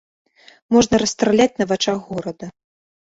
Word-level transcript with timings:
Можна 0.75 0.99
расстраляць 1.03 1.51
на 1.63 1.71
вачах 1.73 1.99
горада. 2.11 2.45